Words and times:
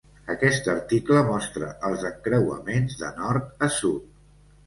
Aquest 0.33 0.67
article 0.71 1.19
mostra 1.27 1.67
els 1.89 2.07
encreuaments 2.09 2.97
de 3.05 3.13
nord 3.21 3.65
a 3.67 3.73
sud. 3.79 4.09